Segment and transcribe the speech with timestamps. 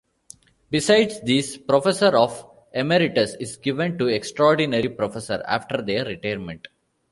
[0.71, 6.69] Beside these, professor of Emeritus is given to extraordinary professor after their retirement.